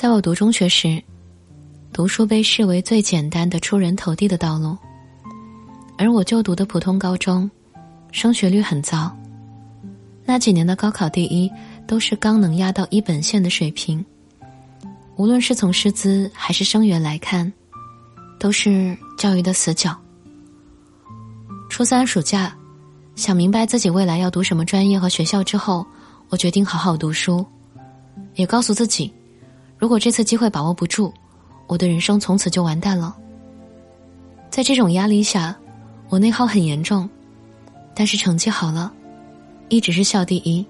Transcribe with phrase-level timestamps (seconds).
[0.00, 0.98] 在我读中学时，
[1.92, 4.74] 读书被视为最简单的出人头地的道路，
[5.98, 7.50] 而我就读的普通高中，
[8.10, 9.14] 升学率很糟。
[10.24, 11.52] 那几年的高考第一
[11.86, 14.02] 都是刚能压到一本线的水平，
[15.16, 17.52] 无论是从师资还是生源来看，
[18.38, 19.94] 都是教育的死角。
[21.68, 22.56] 初三暑假，
[23.16, 25.86] 想明白自己未来要读什么专业和学校之后，
[26.30, 27.44] 我决定好好读书，
[28.36, 29.12] 也告诉自己。
[29.80, 31.10] 如果这次机会把握不住，
[31.66, 33.16] 我的人生从此就完蛋了。
[34.50, 35.56] 在这种压力下，
[36.10, 37.08] 我内耗很严重，
[37.94, 38.92] 但是成绩好了，
[39.70, 40.64] 一直是校第一。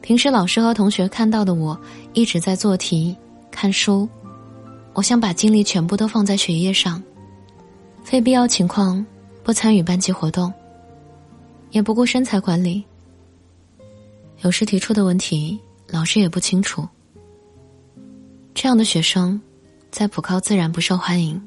[0.00, 1.80] 平时老师和同学看到的我
[2.14, 3.16] 一直在做题、
[3.48, 4.08] 看书，
[4.92, 7.00] 我想把精力全部都放在学业上，
[8.02, 9.04] 非必要情况
[9.44, 10.52] 不参与班级活动，
[11.70, 12.84] 也不顾身材管理。
[14.42, 15.56] 有时提出的问题。
[15.88, 16.86] 老师也不清楚，
[18.54, 19.40] 这样的学生，
[19.90, 21.40] 在普高自然不受欢迎。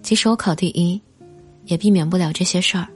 [0.00, 1.00] 即使我考第一，
[1.64, 2.86] 也避免不了这些事儿。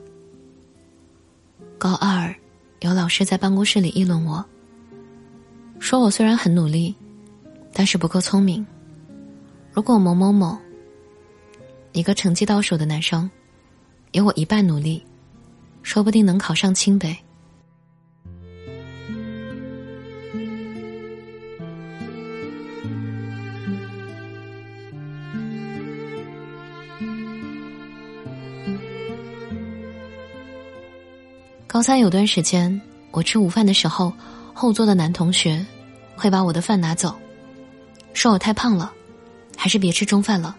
[1.79, 2.33] 高二，
[2.81, 4.45] 有老师在办公室里议论我，
[5.81, 6.95] 说我虽然很努力，
[7.73, 8.65] 但是不够聪明。
[9.73, 10.57] 如果某某某，
[11.93, 13.29] 一个成绩倒数的男生，
[14.13, 15.05] 有我一半努力，
[15.83, 17.17] 说不定能考上清北。
[31.81, 32.79] 高三有段时间，
[33.11, 34.13] 我吃午饭的时候，
[34.53, 35.65] 后座的男同学
[36.15, 37.19] 会把我的饭拿走，
[38.13, 38.93] 说我太胖了，
[39.57, 40.55] 还是别吃中饭了，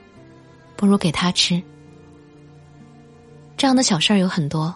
[0.76, 1.62] 不如给他吃。
[3.56, 4.76] 这样的小事儿有很多，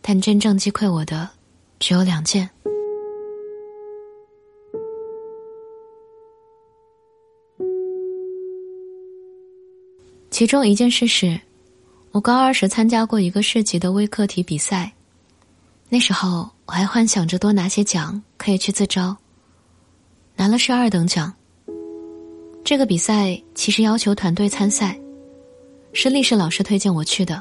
[0.00, 1.28] 但真正击溃我的
[1.80, 2.48] 只有两件。
[10.30, 11.40] 其中一件事是，
[12.12, 14.92] 我高二时参加过一个市级的微课题比赛。
[15.94, 19.16] 那时候我还幻想着多拿些奖，可以去自招。
[20.34, 21.32] 拿了是二等奖。
[22.64, 24.98] 这个比赛其实要求团队参赛，
[25.92, 27.40] 是历史老师推荐我去的，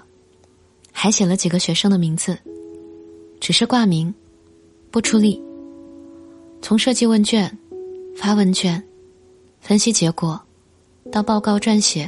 [0.91, 2.37] 还写了几个学生的名字，
[3.39, 4.13] 只是挂名，
[4.91, 5.41] 不出力。
[6.61, 7.57] 从设计问卷、
[8.15, 8.79] 发问卷、
[9.61, 10.39] 分析结果，
[11.11, 12.07] 到报告撰写，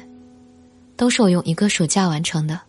[0.96, 2.62] 都是我用一个暑假完成的。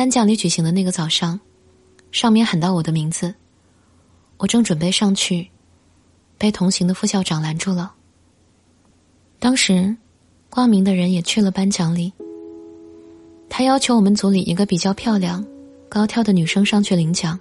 [0.00, 1.38] 颁奖礼举行的那个早上，
[2.10, 3.34] 上面喊到我的名字，
[4.38, 5.50] 我正准备上去，
[6.38, 7.92] 被同行的副校长拦住了。
[9.38, 9.94] 当时，
[10.48, 12.10] 挂名的人也去了颁奖礼。
[13.50, 15.44] 他要求我们组里一个比较漂亮、
[15.86, 17.38] 高挑的女生上去领奖。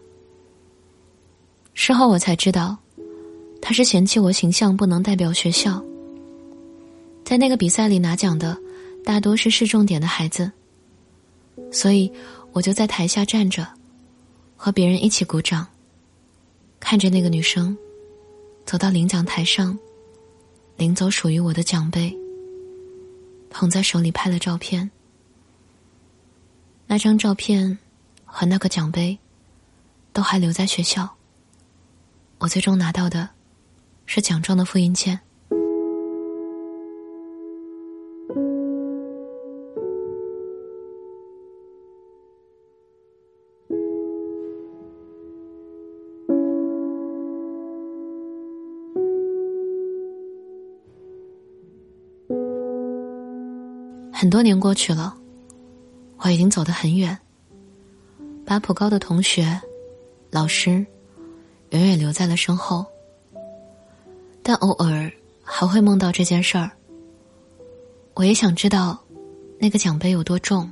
[1.73, 2.75] 事后我才知道，
[3.61, 5.81] 他是嫌弃我形象不能代表学校。
[7.23, 8.57] 在那个比赛里拿奖的，
[9.05, 10.51] 大多是市重点的孩子，
[11.71, 12.11] 所以。
[12.51, 13.67] 我就在台下站着，
[14.57, 15.65] 和别人一起鼓掌，
[16.79, 17.77] 看着那个女生
[18.65, 19.77] 走到领奖台上，
[20.75, 22.15] 领走属于我的奖杯，
[23.49, 24.89] 捧在手里拍了照片。
[26.87, 27.77] 那张照片
[28.25, 29.17] 和那个奖杯
[30.11, 31.07] 都还留在学校。
[32.39, 33.29] 我最终拿到的
[34.05, 35.19] 是奖状的复印件。
[54.19, 55.15] 很多年过去了，
[56.17, 57.17] 我已经走得很远，
[58.45, 59.57] 把普高的同学、
[60.29, 60.85] 老师
[61.69, 62.85] 远远留在了身后。
[64.43, 65.09] 但偶尔
[65.41, 66.69] 还会梦到这件事儿。
[68.13, 68.99] 我也想知道，
[69.57, 70.69] 那个奖杯有多重，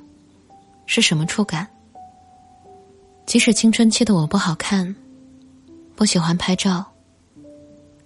[0.86, 1.66] 是什么触感。
[3.25, 4.94] 即使青春期的我不好看，
[5.95, 6.83] 不喜欢拍照，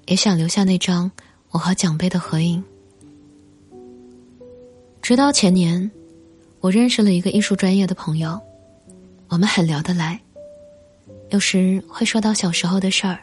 [0.05, 1.09] 也想留下那张
[1.49, 2.63] 我和奖杯的合影。
[5.01, 5.89] 直到前年，
[6.59, 8.39] 我认识了一个艺术专业的朋友，
[9.29, 10.19] 我们很聊得来，
[11.31, 13.19] 有时会说到小时候的事儿。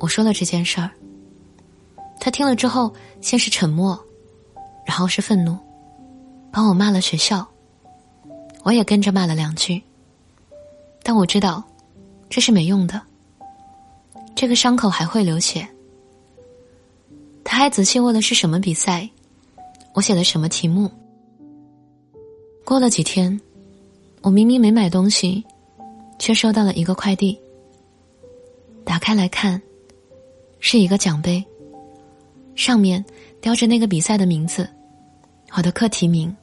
[0.00, 0.90] 我说了这件事儿，
[2.18, 3.98] 他听了之后先是沉默，
[4.84, 5.56] 然后是愤怒，
[6.50, 7.46] 把我骂了学校，
[8.64, 9.80] 我也跟着骂了两句。
[11.04, 11.62] 但我知道，
[12.28, 13.00] 这是没用的，
[14.34, 15.66] 这个伤口还会流血。
[17.44, 19.08] 他还仔细问了是什么比赛。
[19.92, 20.90] 我写的什么题目？
[22.64, 23.40] 过了几天，
[24.22, 25.44] 我明明没买东西，
[26.18, 27.38] 却收到了一个快递。
[28.84, 29.60] 打开来看，
[30.60, 31.44] 是一个奖杯，
[32.54, 33.04] 上面
[33.40, 34.68] 雕着那个比赛的名字，
[35.56, 36.34] 我的课题名，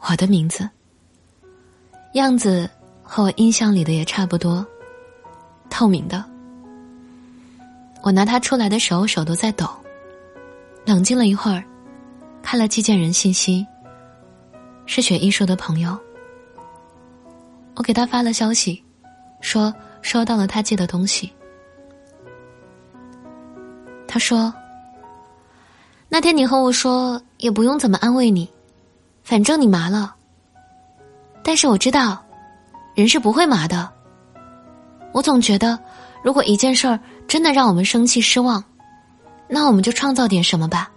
[0.00, 0.68] 我的名字，
[2.14, 2.68] 样子
[3.02, 4.66] 和我印象里的也差不多，
[5.70, 6.24] 透明的。
[8.02, 9.68] 我拿它出来的时候手都在抖，
[10.84, 11.64] 冷静了一会儿，
[12.42, 13.66] 看了寄件人信息，
[14.86, 15.98] 是学艺术的朋友。
[17.74, 18.82] 我给他发了消息，
[19.40, 21.32] 说收到了他寄的东西。
[24.06, 24.52] 他说
[26.08, 28.50] ：“那天你和我说也不用怎么安慰你，
[29.22, 30.14] 反正你麻了。
[31.44, 32.24] 但是我知道，
[32.94, 33.88] 人是不会麻的。
[35.12, 35.78] 我总觉得，
[36.22, 38.64] 如果一件事儿真的让我们生气失望，
[39.46, 40.90] 那我们就创造点什么吧。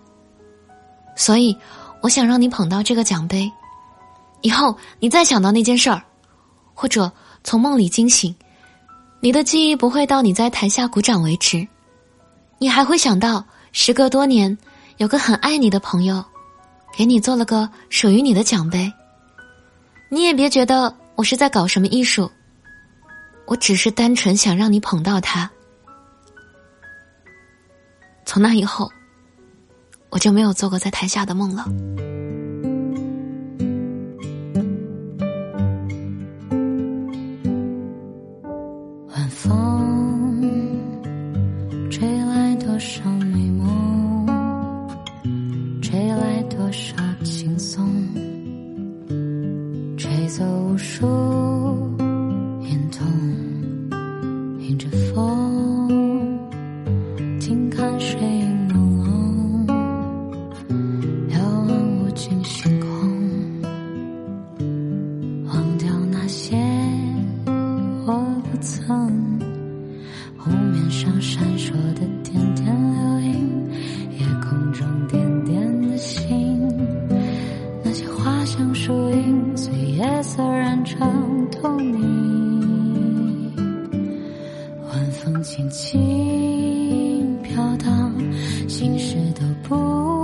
[1.15, 1.55] 所以，
[2.01, 3.51] 我想让你捧到这个奖杯，
[4.41, 6.01] 以后你再想到那件事儿。”
[6.73, 7.11] 或者
[7.43, 8.35] 从梦里惊醒，
[9.19, 11.67] 你的记忆不会到你在台下鼓掌为止，
[12.57, 14.57] 你还会想到时隔多年，
[14.97, 16.23] 有个很爱你的朋友，
[16.97, 18.91] 给你做了个属于你的奖杯。
[20.09, 22.31] 你也别觉得我是在搞什么艺术，
[23.45, 25.47] 我只是单纯想让你捧到它。
[28.25, 28.91] 从那以后，
[30.11, 31.65] 我就没有做过在台下的梦了。
[39.07, 40.41] 晚风
[41.89, 44.27] 吹来多少美梦
[45.81, 47.87] 吹来多少轻松
[49.97, 51.07] 吹走无数
[52.63, 53.07] 隐痛
[54.59, 55.31] 迎着风。
[68.03, 68.13] 我
[68.51, 69.39] 不曾
[70.36, 73.69] 湖面上闪烁的点点流萤
[74.18, 76.27] 夜空中点点的星。
[77.83, 83.53] 那些花香树影随夜色染成透明。
[84.88, 88.12] 晚风轻轻飘荡
[88.68, 90.20] 心事都不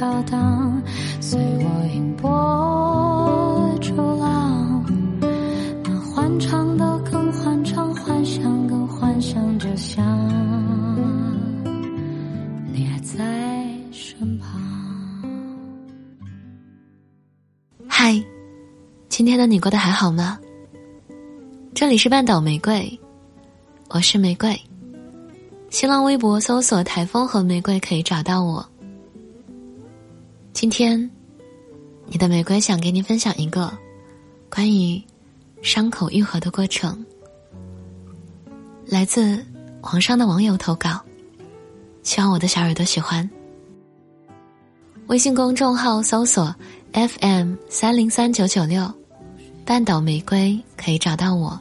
[0.00, 0.82] 飘荡，
[1.20, 4.82] 随我迎波逐浪。
[5.84, 10.02] 那欢畅的更欢畅，幻想更幻想，就像
[12.72, 14.58] 你还在身旁。
[17.86, 18.18] 嗨，
[19.10, 20.38] 今天的你过得还好吗？
[21.74, 22.98] 这里是半岛玫瑰，
[23.90, 24.58] 我是玫瑰。
[25.68, 28.66] 新浪微博搜索“台风和玫瑰”可以找到我。
[30.60, 31.10] 今天，
[32.04, 33.72] 你的玫瑰想给你分享一个
[34.50, 35.02] 关于
[35.62, 37.02] 伤口愈合的过程，
[38.84, 39.42] 来自
[39.80, 41.00] 网上的网友投稿，
[42.02, 43.26] 希望我的小耳朵喜欢。
[45.06, 46.54] 微信公众号搜索。
[46.92, 48.92] FM 三零三九九六，
[49.64, 51.58] 半岛玫瑰可以找到我。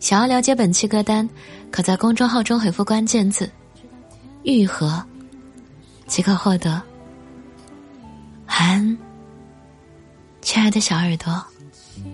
[0.00, 1.26] 想要了解本期歌单，
[1.70, 3.48] 可在公众号中回复关键字
[4.44, 5.02] “愈合”，
[6.06, 6.89] 即可获得。
[8.60, 8.98] 安
[10.42, 11.32] 亲爱的小耳朵。
[11.72, 12.04] 轻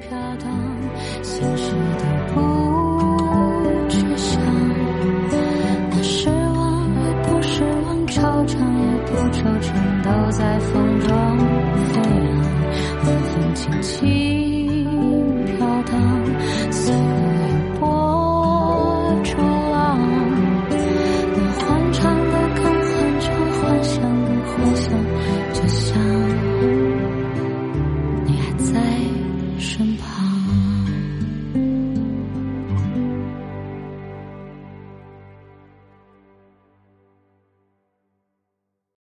[0.00, 0.46] 飘荡
[1.22, 2.04] 心事都
[2.34, 4.38] 不去想
[5.90, 11.08] 那失望也不失望惆怅也不惆怅都在风中
[11.88, 12.36] 飞扬
[13.06, 13.96] 晚风轻轻
[15.56, 15.90] 飘荡
[16.70, 16.94] 随
[17.80, 17.82] 波
[19.24, 19.38] 逐
[19.72, 19.98] 浪
[20.68, 20.76] 的
[21.62, 22.34] 幻想的
[24.52, 25.03] 幻想